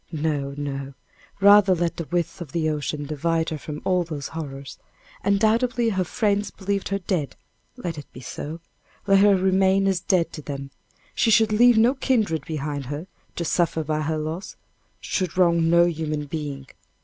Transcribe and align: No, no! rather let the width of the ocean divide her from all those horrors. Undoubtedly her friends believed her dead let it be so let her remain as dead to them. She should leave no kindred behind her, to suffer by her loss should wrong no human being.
No, 0.11 0.55
no! 0.57 0.95
rather 1.39 1.75
let 1.75 1.97
the 1.97 2.05
width 2.09 2.41
of 2.41 2.53
the 2.53 2.71
ocean 2.71 3.05
divide 3.05 3.49
her 3.49 3.57
from 3.59 3.83
all 3.85 4.03
those 4.03 4.29
horrors. 4.29 4.79
Undoubtedly 5.23 5.89
her 5.89 6.03
friends 6.03 6.49
believed 6.49 6.89
her 6.89 6.97
dead 6.97 7.35
let 7.77 7.99
it 7.99 8.11
be 8.11 8.19
so 8.19 8.59
let 9.05 9.19
her 9.19 9.35
remain 9.35 9.85
as 9.85 9.99
dead 9.99 10.33
to 10.33 10.41
them. 10.41 10.71
She 11.13 11.29
should 11.29 11.53
leave 11.53 11.77
no 11.77 11.93
kindred 11.93 12.47
behind 12.47 12.87
her, 12.87 13.05
to 13.35 13.45
suffer 13.45 13.83
by 13.83 14.01
her 14.01 14.17
loss 14.17 14.55
should 14.99 15.37
wrong 15.37 15.69
no 15.69 15.85
human 15.85 16.25
being. 16.25 16.65